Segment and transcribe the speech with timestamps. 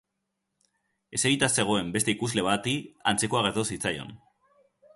[1.17, 2.73] Eserita zegoen beste ikusle bati
[3.13, 4.11] antzekoa gertatu zitzaion.